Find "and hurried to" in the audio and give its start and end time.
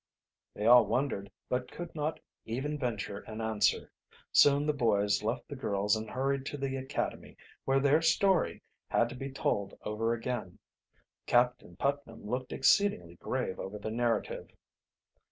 5.95-6.57